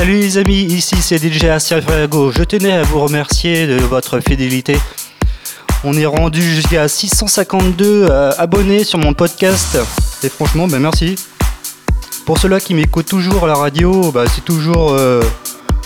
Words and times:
Salut 0.00 0.18
les 0.18 0.38
amis, 0.38 0.62
ici 0.62 0.96
c'est 1.02 1.18
DJ 1.18 1.40
Ferrago. 1.60 2.32
Je 2.32 2.42
tenais 2.42 2.72
à 2.72 2.82
vous 2.84 3.00
remercier 3.00 3.66
de 3.66 3.76
votre 3.82 4.20
fidélité. 4.20 4.78
On 5.84 5.92
est 5.92 6.06
rendu 6.06 6.40
jusqu'à 6.40 6.88
652 6.88 8.06
euh, 8.08 8.32
abonnés 8.38 8.82
sur 8.82 8.98
mon 8.98 9.12
podcast. 9.12 9.76
Et 10.22 10.30
franchement, 10.30 10.66
ben 10.68 10.78
merci. 10.78 11.16
Pour 12.24 12.38
ceux-là 12.38 12.60
qui 12.60 12.72
m'écoutent 12.72 13.10
toujours 13.10 13.44
à 13.44 13.48
la 13.48 13.56
radio, 13.56 14.10
bah, 14.10 14.24
c'est 14.26 14.42
toujours 14.42 14.96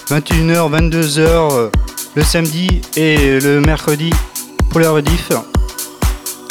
21h, 0.08 0.70
22h 0.70 1.70
le 2.14 2.22
samedi 2.22 2.82
et 2.96 3.40
le 3.40 3.60
mercredi 3.60 4.10
pour 4.70 4.78
les 4.78 4.86
rediff. 4.86 5.32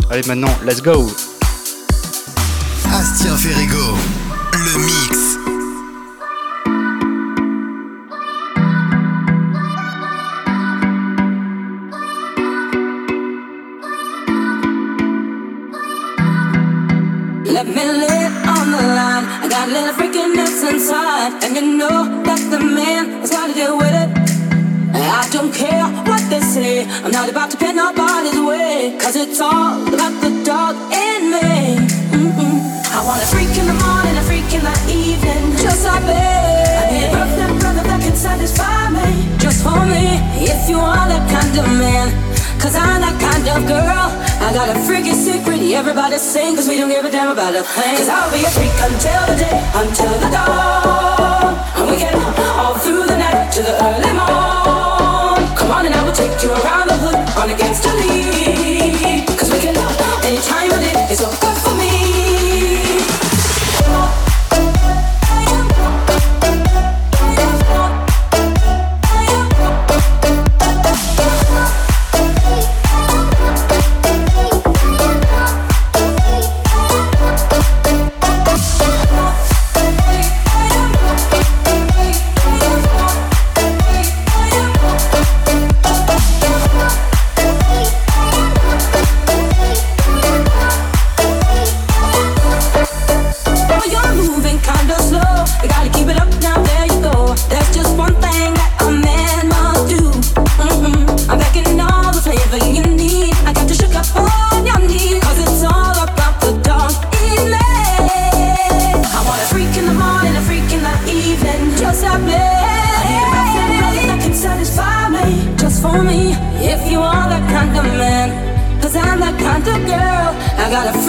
Allez 0.10 0.28
maintenant, 0.28 0.54
let's 0.66 0.82
go 0.82 1.10
Astien 2.92 3.38
Ferrigo, 3.38 3.96
Let 17.64 17.76
me 17.76 17.86
lay 17.96 18.26
on 18.28 18.72
the 18.76 18.84
line. 18.92 19.24
I 19.40 19.48
got 19.48 19.70
a 19.70 19.72
little 19.72 19.96
freakiness 19.96 20.68
inside, 20.68 21.32
and 21.48 21.56
you 21.56 21.78
know 21.80 22.12
that 22.28 22.44
the 22.52 22.60
man 22.60 23.24
has 23.24 23.32
got 23.32 23.48
to 23.48 23.54
deal 23.54 23.78
with 23.78 23.96
it. 23.96 24.12
I 24.92 25.24
don't 25.32 25.54
care 25.56 25.88
what 26.04 26.20
they 26.30 26.42
say. 26.42 26.84
I'm 27.08 27.12
not 27.12 27.30
about 27.30 27.52
to 27.52 27.58
pin 27.58 27.78
nobody's 27.78 28.36
way, 28.36 29.00
cause 29.00 29.16
it's 29.16 29.40
all 29.40 29.80
about 29.80 30.12
the 30.20 30.44
dog 30.44 30.76
in 30.92 31.32
me. 31.32 31.80
Mm-mm. 32.12 32.60
I 32.92 33.00
want 33.08 33.24
a 33.24 33.28
freak 33.32 33.56
in 33.56 33.72
the 33.72 33.80
morning, 33.80 34.16
a 34.20 34.24
freak 34.28 34.52
in 34.52 34.60
the 34.60 34.76
evening, 34.92 35.56
just 35.56 35.88
like 35.88 36.04
me. 36.04 36.20
I 36.20 36.92
need 36.92 37.16
a 37.16 37.60
brother 37.64 37.84
that 37.88 38.02
can 38.04 38.16
satisfy 38.20 38.92
me, 38.92 39.08
just 39.40 39.64
for 39.64 39.80
me. 39.88 40.20
If 40.44 40.68
you 40.68 40.84
are 40.84 41.08
that 41.08 41.24
kind 41.32 41.56
of 41.56 41.68
man, 41.80 42.12
cause 42.60 42.76
I'm 42.76 43.00
that 43.00 43.16
kind 43.24 43.48
of 43.56 43.64
girl. 43.72 44.33
I 44.44 44.52
got 44.52 44.76
a 44.76 44.78
freaky 44.82 45.14
secret, 45.14 45.62
everybody 45.72 46.18
sing, 46.18 46.56
cause 46.56 46.68
we 46.68 46.76
don't 46.76 46.90
give 46.90 47.06
a 47.06 47.10
damn 47.10 47.32
about 47.32 47.56
a 47.56 47.64
thing. 47.64 47.96
Cause 47.96 48.10
I'll 48.10 48.30
be 48.30 48.44
a 48.44 48.50
freak 48.52 48.76
until 48.76 49.24
the 49.32 49.38
day, 49.40 49.56
until 49.74 50.12
the 50.20 50.30
dawn. 50.36 51.56
And 51.80 51.90
we 51.90 51.96
can 51.96 52.14
all 52.60 52.76
through 52.76 53.06
the 53.08 53.18
night 53.18 53.54
to 53.54 53.62
the 53.64 53.72
early 53.72 54.12
morn. 54.12 55.48
Come 55.56 55.72
on 55.72 55.86
and 55.86 55.96
I 55.96 56.04
will 56.04 56.12
take 56.12 56.36
you 56.44 56.52
around 56.52 56.90
the 56.90 56.98
hood 57.00 57.16
on 57.40 57.52
against 57.56 57.84
the 57.84 57.94
lead. 57.96 59.26
Cause 59.40 59.50
we 59.50 59.60
can 59.60 59.78
any 60.28 60.38
time 60.44 60.72
of 60.72 60.80
day, 60.82 61.08
it's 61.10 61.22
so 61.22 61.43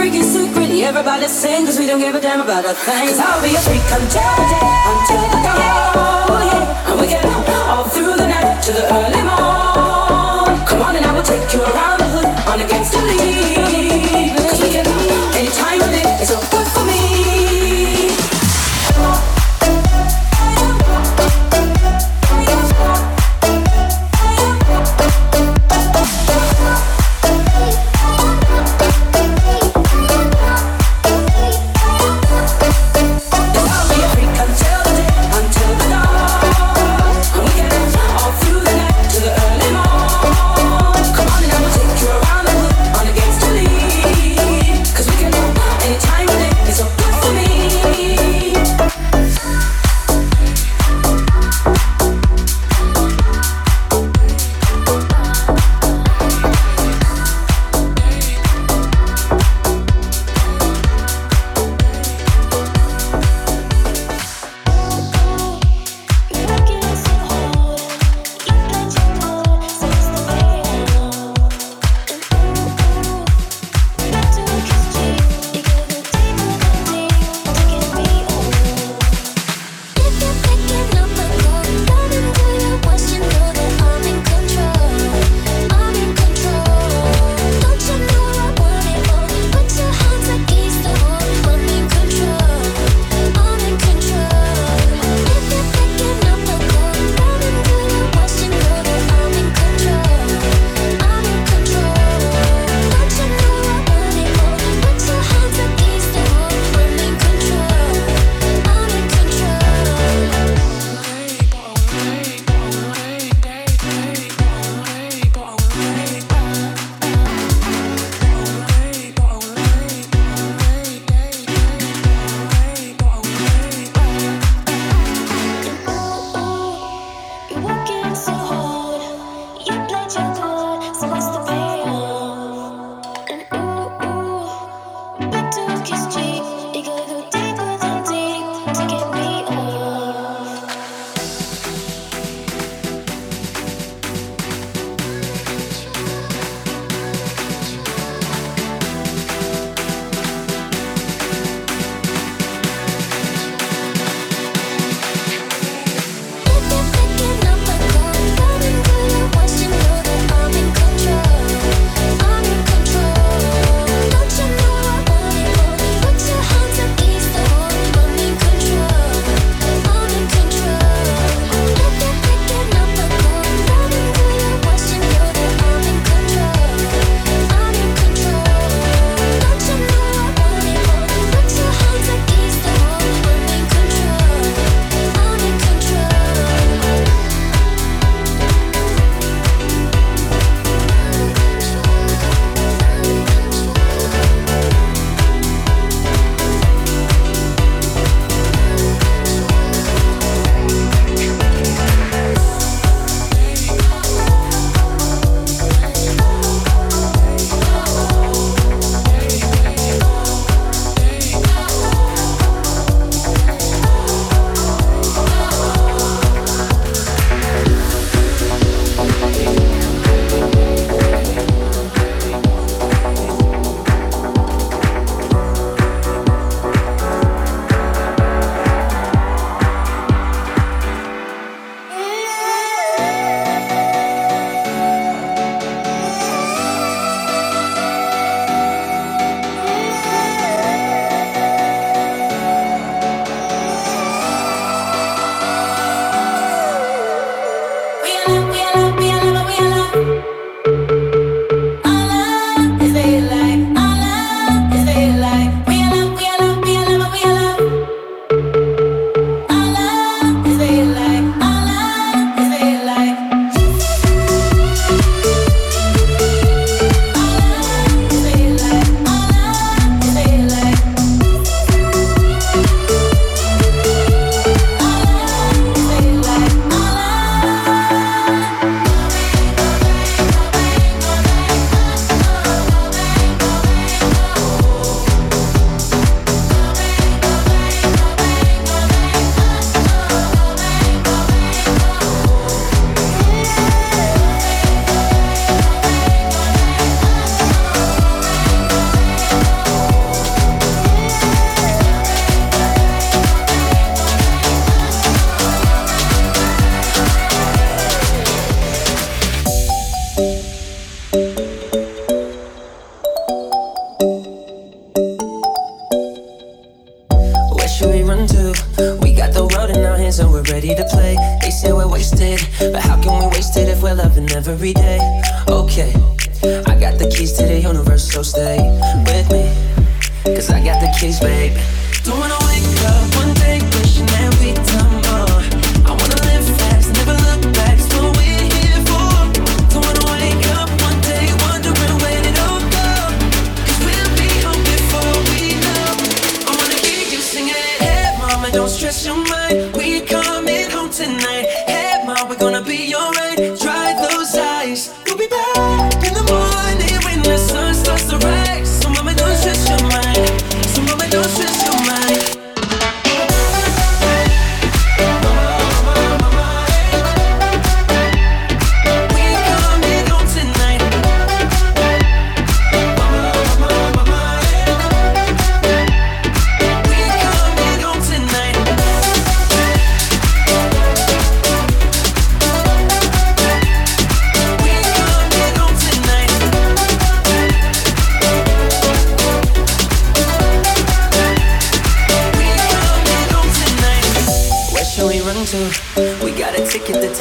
I 0.04 0.10
freaky 0.10 0.22
secret. 0.22 0.68
Everybody 0.84 1.28
sing, 1.28 1.64
cause 1.64 1.78
we 1.78 1.86
don't 1.86 1.98
give 1.98 2.14
a 2.14 2.20
damn 2.20 2.42
about 2.42 2.66
a 2.66 2.74
thing. 2.74 3.08
Cause 3.08 3.18
I'll 3.18 3.40
be 3.40 3.54
a 3.56 3.60
freak 3.60 3.80
until 3.88 4.20
until 4.92 5.24
the 5.32 5.40
dawn. 5.40 5.56
Yeah. 5.56 6.90
And 6.92 7.00
we 7.00 7.06
get 7.06 7.24
all 7.24 7.84
through 7.84 8.14
the 8.14 8.26
night 8.28 8.62
to 8.64 8.72
the 8.72 8.84
early 8.84 9.22
morn. 9.24 10.60
Come 10.66 10.82
on 10.82 10.96
and 10.96 11.06
I 11.06 11.12
will 11.14 11.22
take 11.22 11.50
you 11.54 11.62
around 11.62 12.00
the 12.00 12.08
hood 12.12 12.26
on 12.52 12.60
against 12.60 12.92
the 12.92 13.00
lead. 13.00 14.33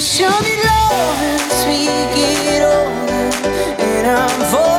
show 0.00 0.28
me 0.40 0.56
love 0.62 1.20
as 1.22 1.66
we 1.66 1.86
get 2.14 2.62
older, 2.62 3.80
and 3.80 4.06
I'm 4.06 4.50
for. 4.50 4.75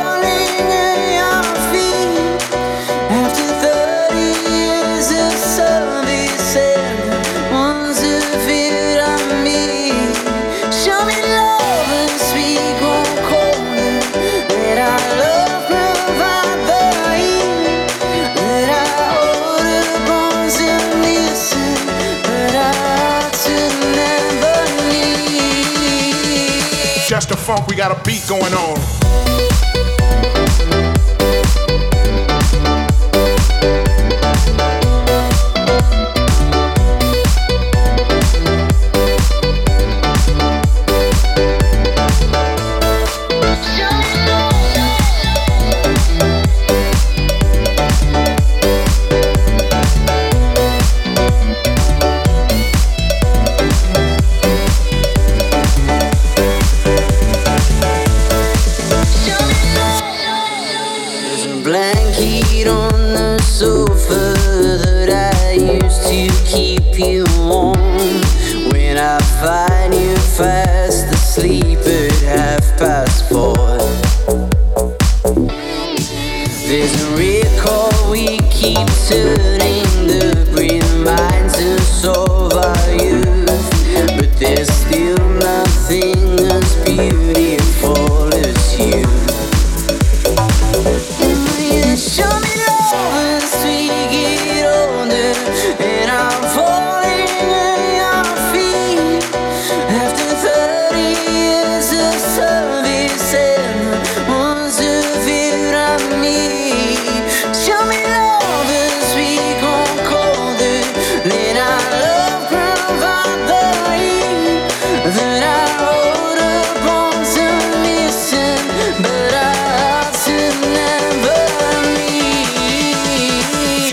we 27.66 27.76
got 27.76 27.92
a 27.92 28.04
beat 28.04 28.28
going 28.28 28.54
on. 28.54 28.97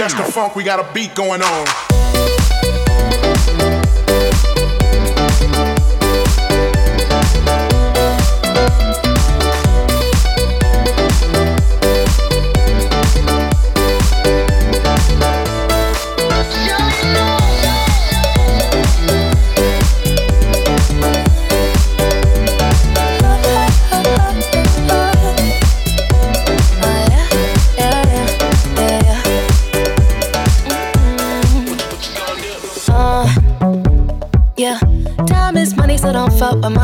Chester 0.05 0.31
Funk, 0.31 0.55
we 0.55 0.63
got 0.63 0.79
a 0.79 0.93
beat 0.93 1.15
going 1.15 1.41
on. 1.41 2.34
out 36.55 36.65
of 36.65 36.73
my 36.73 36.84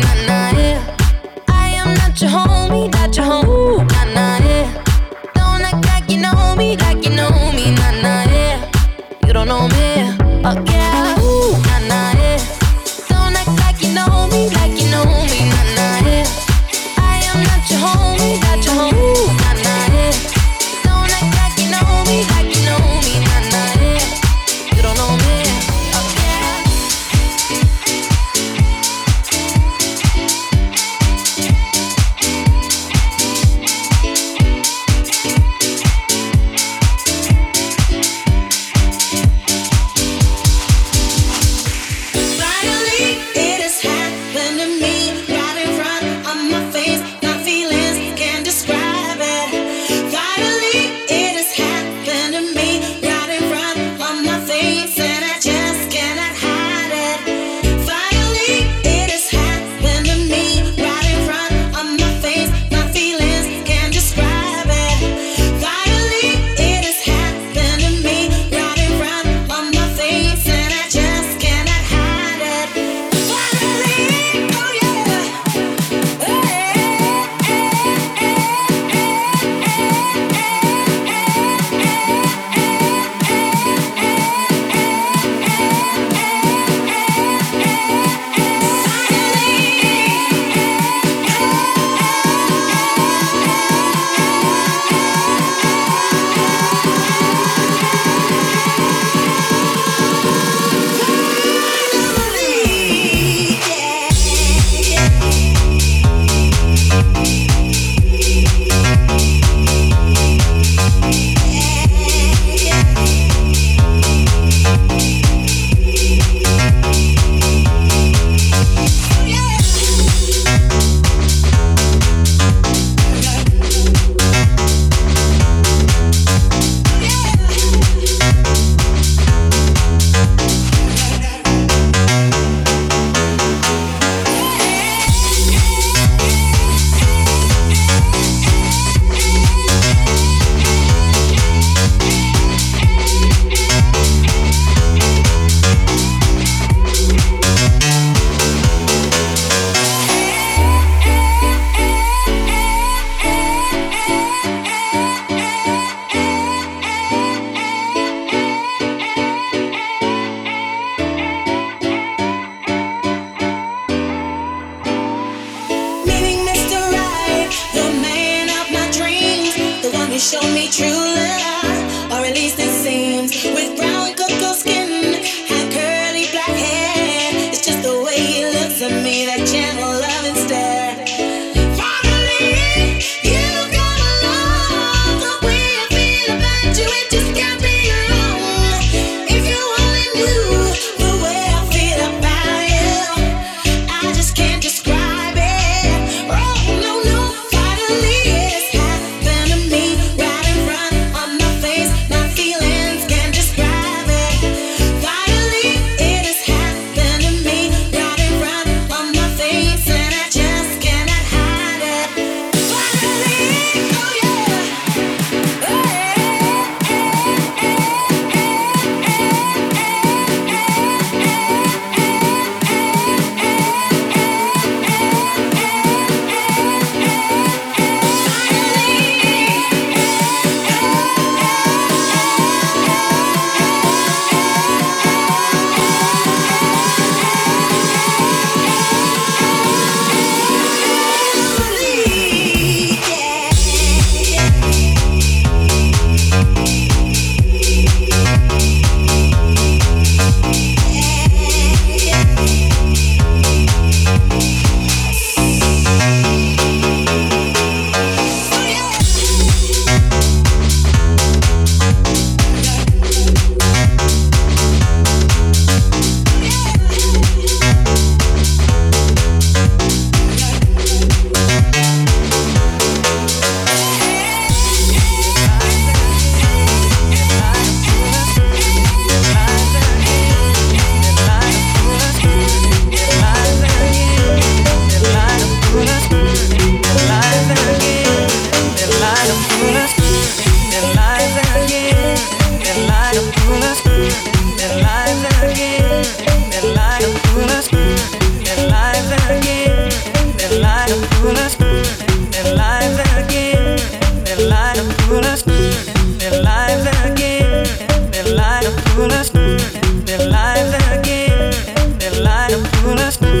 left 313.19 313.40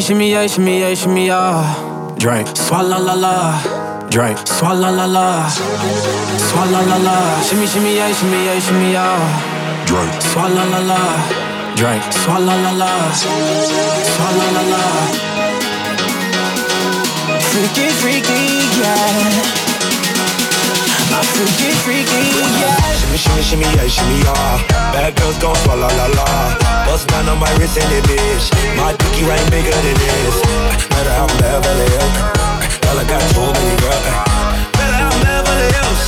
shimmy, 0.00 0.30
shimmy, 0.30 0.30
yeah, 0.30 0.46
shimmy, 0.46 0.80
yeah, 0.80 0.94
shimmy, 0.94 1.26
yeah. 1.26 2.14
Drink. 2.18 2.46
Swalla 2.48 2.98
la 2.98 3.14
la. 3.14 4.08
Drink. 4.10 4.38
Swalla 4.46 4.90
la 4.94 5.06
la. 5.06 5.48
Swalla 6.48 6.82
la 6.86 6.96
la. 6.98 7.42
Shimmy, 7.42 7.66
shimmy, 7.66 7.96
yeah, 7.96 8.12
shimmy, 8.12 8.44
yeah, 8.44 8.60
shimmy, 8.60 8.92
yeah. 8.92 9.86
Drink. 9.86 10.12
Swalla 10.30 10.64
la 10.70 10.80
la. 10.90 11.00
Drink. 11.74 12.02
Swalla 12.12 12.54
la 12.64 12.72
la. 12.72 12.92
Swalla 14.12 14.46
la 14.54 14.62
la. 14.72 14.82
Freaky, 17.50 17.88
freaky, 18.00 18.42
yeah. 18.78 19.22
My 21.10 21.22
freaky, 21.32 21.70
freaky, 21.82 22.22
yeah. 22.60 22.92
Shimmy, 22.98 23.16
shimmy, 23.16 23.42
shimmy, 23.42 23.64
yeah, 23.64 23.88
shimmy, 23.88 24.18
yeah. 24.22 24.92
Bad 24.92 25.16
girls 25.16 25.38
gon' 25.38 25.56
swalla 25.56 25.88
la 25.96 26.06
la. 26.06 26.77
Bust 26.88 27.06
down 27.08 27.28
on 27.28 27.38
my 27.38 27.52
wrist 27.60 27.76
in 27.76 27.84
the 27.92 28.00
bitch. 28.08 28.48
My 28.80 28.96
dicky 28.96 29.20
right 29.28 29.44
bigger 29.52 29.76
than 29.84 29.96
this. 30.00 30.40
Better 30.88 31.12
I'm 31.20 31.28
Beverly 31.36 31.84
Hills. 31.84 32.16
Girl, 32.80 32.96
I 32.96 33.04
got 33.04 33.20
so 33.36 33.44
many 33.52 33.76
girls. 33.76 34.08
Better 34.72 34.96
I'm 34.96 35.12
Beverly 35.20 35.68
Hills. 35.68 36.00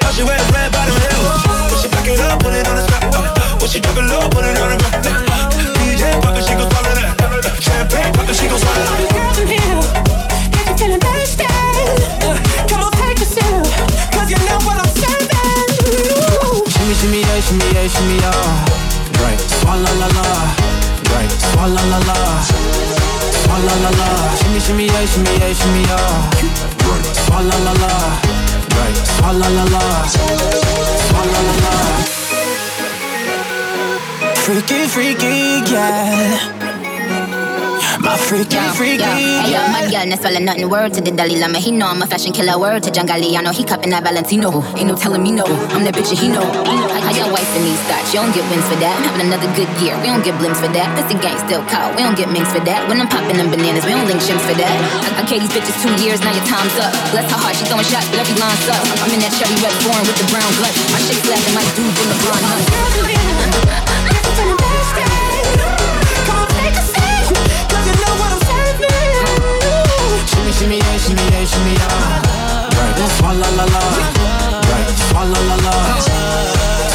How 0.00 0.16
she 0.16 0.24
wear 0.24 0.40
red 0.56 0.72
bottom 0.72 0.96
heels? 0.96 1.28
When 1.68 1.76
she 1.76 1.88
back 1.92 2.08
it 2.08 2.20
up, 2.24 2.40
put 2.40 2.56
it 2.56 2.64
on 2.64 2.76
the 2.80 2.84
spot. 2.88 3.04
When 3.60 3.68
she 3.68 3.84
drop 3.84 4.00
it 4.00 4.08
low, 4.08 4.24
put 4.32 4.48
it 4.48 4.56
on 4.56 4.72
the 4.72 4.80
ground. 4.80 5.52
DJ 5.76 6.16
pop 6.24 6.32
it, 6.40 6.44
she 6.48 6.56
gon' 6.56 6.72
swallow 6.72 6.94
that. 6.96 7.60
Champagne 7.60 8.12
pop 8.16 8.24
it, 8.24 8.32
she 8.32 8.48
gon' 8.48 8.56
swallow 8.64 8.80
that. 8.80 9.12
Got 9.12 9.36
you 9.36 9.44
here, 9.44 9.76
got 10.56 10.64
you 10.64 10.74
feeling 10.80 11.04
thirsty. 11.04 11.44
Come 12.72 12.80
on, 12.80 12.92
take 12.96 13.20
you 14.32 14.40
know 14.48 14.56
what 14.64 14.80
I'm 14.80 14.88
serving. 14.88 15.68
Ooh. 16.48 16.64
Shimmy, 16.72 16.96
shimmy, 16.96 17.20
yeah, 17.28 17.44
shimmy, 17.44 17.68
yeah, 17.76 17.92
shimmy, 17.92 18.16
yeah. 18.24 18.83
Swalla 19.74 19.92
la 19.98 20.06
la, 20.06 20.22
right? 21.10 21.30
Swalla 21.50 21.82
la 21.90 21.98
la, 21.98 22.14
swalla 23.42 23.74
la 23.82 23.90
la. 23.90 24.08
Shimmy 24.36 24.60
shimmy 24.60 24.86
yeah, 24.86 25.04
shimmy 25.04 25.34
yeah, 25.36 25.52
shimmy 25.52 25.82
yeah. 25.82 26.30
Right. 26.86 27.06
Swalla 27.26 27.56
la 27.64 27.72
la, 27.82 27.92
right? 28.78 28.96
Swalla 29.16 29.48
la 29.50 29.64
la, 29.74 29.82
swalla 31.08 31.40
la 31.48 31.54
la. 31.64 31.74
Freaky, 34.44 34.86
freaky, 34.86 35.34
yeah 35.72 36.63
freaky, 38.24 38.56
yo, 38.56 38.72
freaky. 38.72 39.04
Yo, 39.04 39.60
hey, 39.60 39.68
my 39.68 39.84
girl, 39.92 40.06
not 40.08 40.18
swallow 40.20 40.40
nothing. 40.40 40.68
Word 40.68 40.94
to 40.96 41.00
the 41.00 41.12
Dalai 41.12 41.36
Lama, 41.36 41.58
he 41.60 41.70
know 41.70 41.86
I'm 41.86 42.00
a 42.00 42.06
fashion 42.06 42.32
killer. 42.32 42.56
Word 42.58 42.82
to 42.84 42.90
John 42.90 43.06
Galliano, 43.06 43.52
he 43.52 43.64
cupping 43.64 43.90
that 43.92 44.02
Valentino. 44.02 44.64
Ain't 44.76 44.88
no 44.88 44.96
telling 44.96 45.22
me 45.22 45.30
no, 45.30 45.44
I'm 45.76 45.84
that 45.84 45.94
bitch 45.94 46.10
and 46.10 46.18
he 46.18 46.28
know. 46.32 46.44
I, 46.44 47.12
got 47.12 47.30
wife 47.30 47.46
in 47.54 47.62
these 47.68 47.80
thoughts, 47.86 48.10
you 48.10 48.20
don't 48.24 48.32
get 48.32 48.44
wins 48.48 48.64
for 48.66 48.78
that. 48.80 48.96
But 49.14 49.28
another 49.28 49.48
good 49.54 49.68
year, 49.78 49.94
we 50.00 50.08
don't 50.08 50.24
get 50.24 50.34
blimps 50.40 50.58
for 50.58 50.72
that. 50.72 50.88
Pussy 50.96 51.16
gang 51.20 51.36
still 51.44 51.62
caught, 51.68 51.92
we 51.94 52.02
don't 52.02 52.16
get 52.16 52.32
minks 52.32 52.50
for 52.50 52.64
that. 52.64 52.88
When 52.88 52.98
I'm 52.98 53.08
popping 53.08 53.36
them 53.36 53.52
bananas, 53.52 53.84
we 53.84 53.92
don't 53.92 54.08
link 54.08 54.24
shims 54.24 54.42
for 54.48 54.56
that. 54.56 54.72
I, 54.72 55.20
I 55.20 55.22
gave 55.28 55.44
these 55.44 55.52
bitches 55.52 55.76
two 55.84 55.92
years, 56.00 56.24
now 56.24 56.32
your 56.32 56.46
time's 56.48 56.74
up. 56.80 56.92
Bless 57.12 57.28
her 57.28 57.38
heart, 57.38 57.54
she 57.54 57.68
throwing 57.68 57.86
shots, 57.86 58.08
but 58.08 58.24
every 58.24 58.36
line's 58.40 58.66
up. 58.72 58.82
I'm 59.04 59.12
in 59.12 59.20
that 59.20 59.32
Chevy 59.36 59.56
red 59.60 59.74
foreign 59.84 60.04
with 60.08 60.16
the 60.16 60.26
brown 60.32 60.50
blood. 60.58 60.74
My 60.90 61.00
shit's 61.04 61.22
black 61.28 61.42
and 61.44 61.54
my 61.54 61.66
dude's 61.76 61.98
in 62.00 62.08
the 62.08 62.18
blonde. 62.24 64.13
shimmy 70.58 70.78
yeah, 70.78 70.98
shimmy 70.98 71.22
yeah, 71.32 71.44
shimmy 71.44 71.72
yeah. 71.74 72.70
Right, 72.78 72.98
swalla 73.16 73.48
la 73.58 73.64
la. 73.74 73.82
Right, 74.70 74.88
swalla 75.08 75.40
la 75.48 75.56
la. 75.64 75.74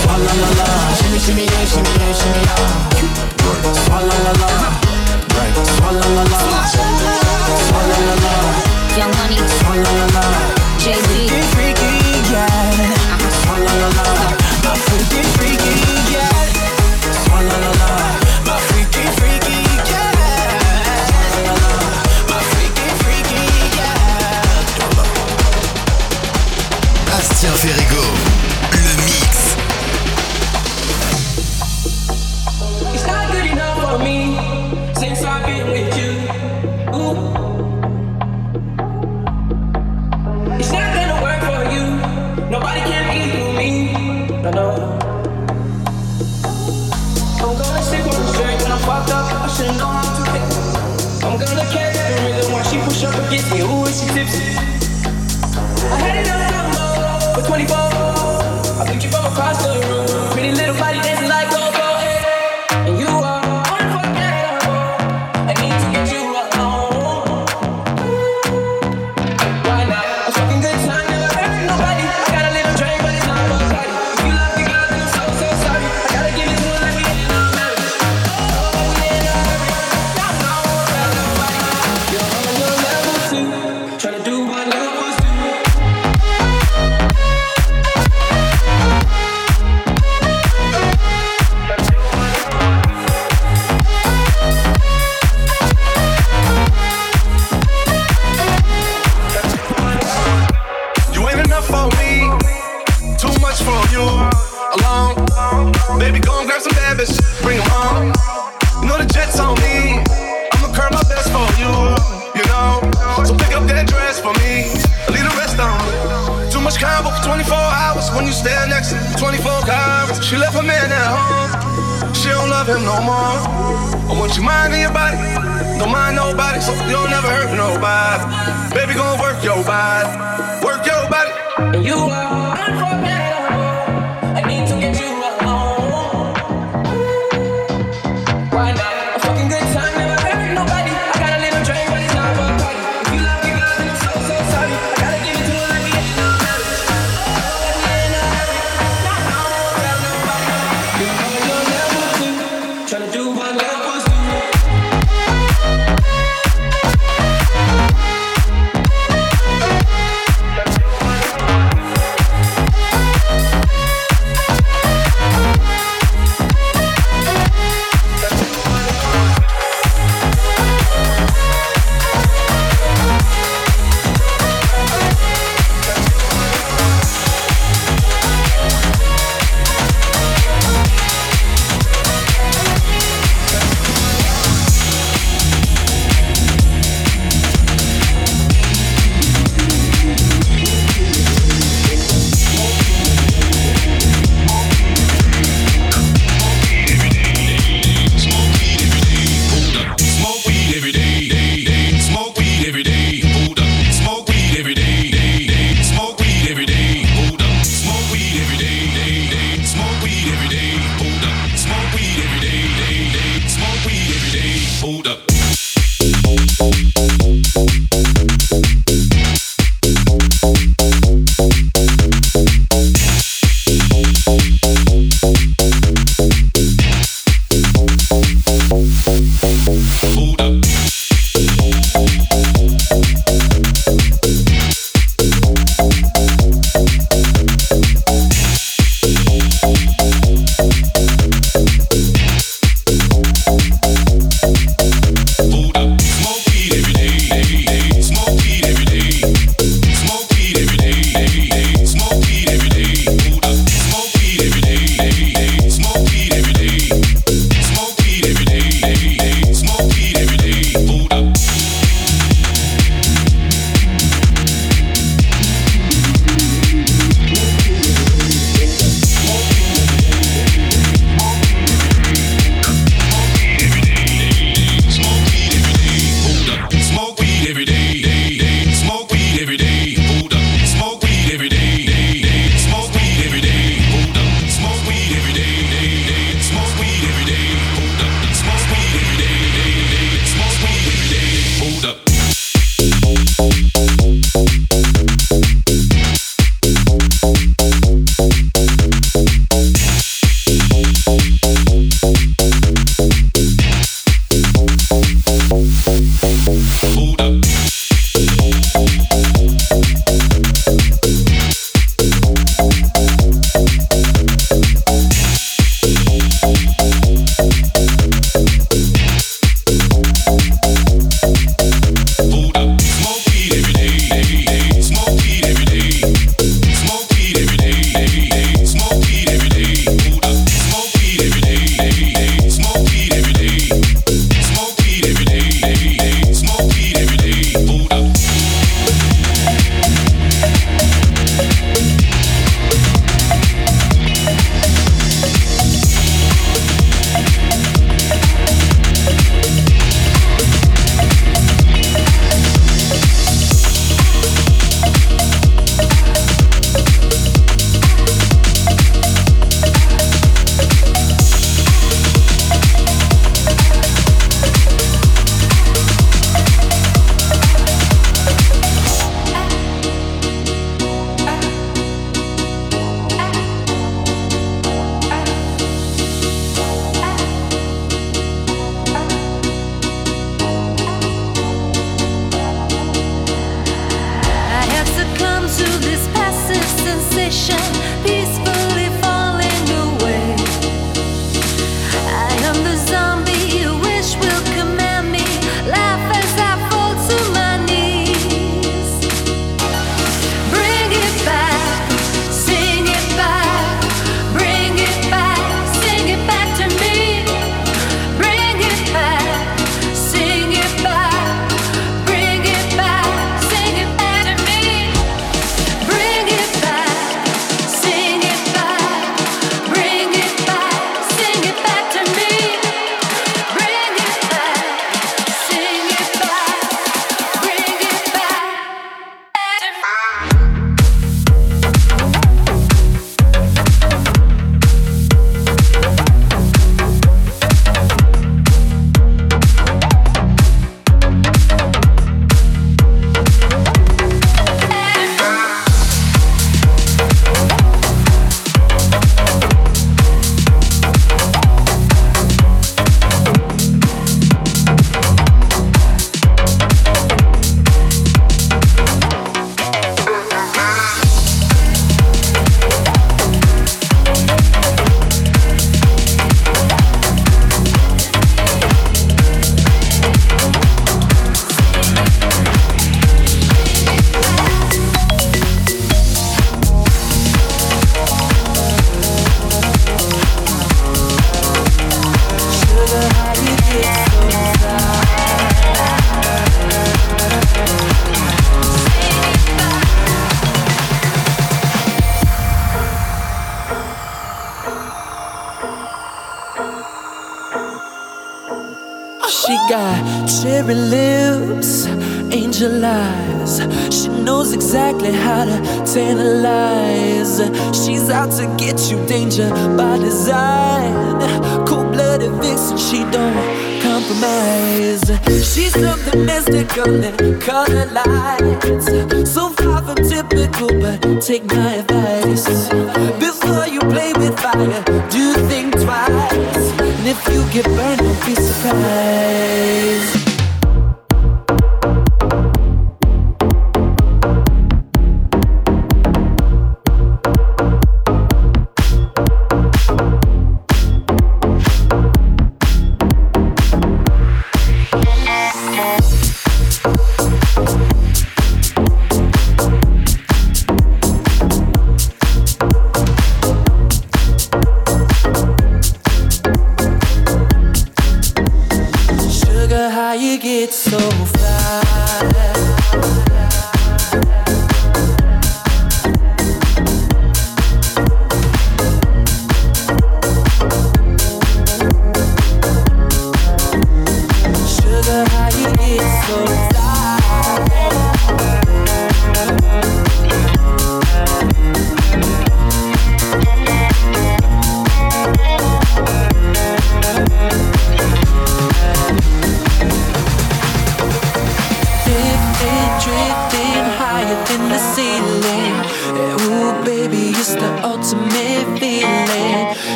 Swalla 0.00 0.32
la 0.42 0.48
la. 0.58 0.66
Shimmy 0.98 1.18
shimmy 1.18 1.44
yeah, 1.44 1.64
shimmy 1.64 1.92
yeah, 1.98 2.12
shimmy 2.20 2.42
yeah. 2.48 2.60
Right, 3.46 3.76
swalla 3.84 4.16
la 4.24 4.32
la. 4.42 4.50
Right, 5.36 5.56
swalla 5.74 6.06
la 6.16 6.24
la. 6.32 6.40
Swalla 7.66 7.98
la 8.06 8.14
la. 8.24 8.34
Young 8.98 9.12
money. 9.18 9.38
Swalla 9.58 9.90
la 9.98 10.06
la. 10.14 10.24
Jay 10.78 10.94
Z. 10.94 11.42
Freaky. 11.54 12.05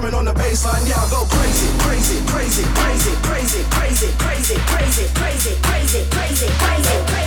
drumming 0.00 0.18
on 0.18 0.24
the 0.24 0.32
baseline. 0.32 0.88
y'all 0.88 1.08
go 1.10 1.26
crazy, 1.28 1.68
crazy, 1.80 2.24
crazy, 2.26 2.64
crazy, 2.74 3.12
crazy, 3.22 3.64
crazy, 3.70 4.08
crazy, 4.16 4.56
crazy, 4.66 5.06
crazy, 5.12 5.54
crazy, 5.60 6.06
crazy, 6.10 6.46
crazy, 6.48 7.04
crazy. 7.06 7.19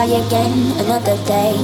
Try 0.00 0.18
again 0.26 0.72
another 0.80 1.16
day. 1.26 1.56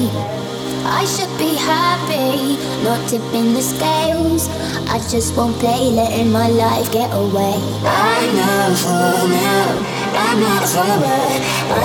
I 0.85 1.05
should 1.07 1.33
be 1.39 1.55
happy, 1.57 2.57
not 2.85 3.09
tipping 3.09 3.55
the 3.55 3.63
scales. 3.63 4.49
I 4.89 4.99
just 5.11 5.37
won't 5.37 5.57
play, 5.57 5.91
letting 5.91 6.31
my 6.31 6.49
life 6.49 6.93
get 6.93 7.11
away. 7.13 7.57
I 7.83 8.21
know 8.37 8.75
for 8.83 9.29
now. 9.33 9.97
I'm 10.17 10.41
not 10.41 10.69
follower. 10.69 11.27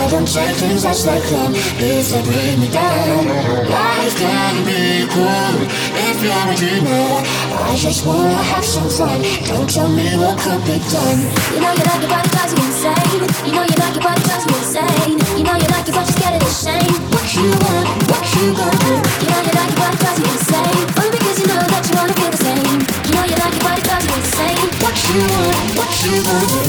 I 0.02 0.08
don't 0.12 0.28
take 0.28 0.56
things 0.58 0.84
as 0.84 1.06
they 1.06 1.22
come 1.32 1.54
if 1.56 2.12
they 2.12 2.22
bring 2.24 2.60
me 2.60 2.70
down. 2.70 3.28
Life 3.70 4.16
can 4.18 4.56
be 4.68 5.08
cool 5.14 5.91
a 6.30 6.56
dreamer. 6.56 7.24
I 7.66 7.76
just 7.76 8.06
wanna 8.06 8.36
have 8.36 8.66
some 8.66 8.90
fun. 8.90 9.22
Don't 9.48 9.70
tell 9.70 9.90
me 9.90 10.06
what 10.18 10.38
could 10.38 10.62
be 10.66 10.78
done. 10.92 11.20
You 11.54 11.60
know 11.62 11.74
you 11.74 11.82
like 11.82 12.04
it, 12.04 12.10
but 12.10 12.26
it 12.26 12.32
drives 12.32 12.54
you 12.54 12.62
insane. 12.62 13.26
You 13.46 13.54
know 13.58 13.66
you 13.66 13.78
like 13.82 13.96
it, 13.98 14.04
but 14.06 14.18
it 14.18 14.24
drives 14.30 14.46
you 14.46 14.54
insane. 14.62 15.18
You 15.38 15.44
know 15.44 15.58
you 15.58 15.70
like 15.74 15.88
it, 15.90 15.96
but 15.98 16.06
you're 16.06 16.18
scared 16.18 16.36
of 16.38 16.46
the 16.46 16.54
shame. 16.54 16.94
What 17.10 17.26
you 17.34 17.50
want, 17.66 17.88
what 18.06 18.24
you 18.38 18.54
gonna 18.54 18.86
do? 18.86 18.94
You 19.22 19.28
know 19.34 19.42
you 19.42 19.54
like 19.58 19.72
it, 19.72 19.78
but 19.82 19.94
it 19.94 20.00
drives 20.02 20.20
you 20.22 20.30
insane. 20.30 20.78
Only 21.00 21.12
because 21.18 21.38
you 21.42 21.48
know 21.50 21.58
that 21.58 21.84
you 21.90 21.94
wanna 21.98 22.14
feel 22.14 22.32
the 22.32 22.38
same. 22.38 22.78
You 23.08 23.14
know 23.18 23.26
you 23.26 23.38
like 23.42 23.56
it, 23.58 23.64
but 23.66 23.78
it 23.80 23.84
drives 23.88 24.06
you 24.06 24.14
insane. 24.22 24.62
What 24.84 24.96
you 25.10 25.20
want, 25.26 25.58
what 25.74 25.92
you 26.06 26.14
gonna 26.22 26.48
do? 26.54 26.64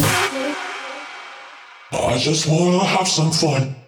I 1.92 2.16
just 2.16 2.48
wanna 2.48 2.84
have 2.84 3.09
some 3.09 3.30
fun. 3.30 3.82